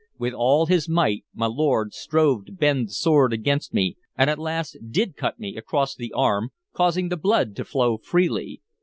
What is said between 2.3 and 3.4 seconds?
to bend the sword